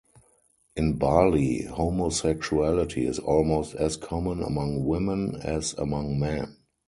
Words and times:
In 0.75 0.97
Bali, 0.97 1.61
homosexuality 1.65 3.05
is 3.05 3.19
almost 3.19 3.75
as 3.75 3.97
common 3.97 4.41
among 4.41 4.83
women 4.83 5.35
as 5.43 5.73
among 5.77 6.17
men. 6.17 6.55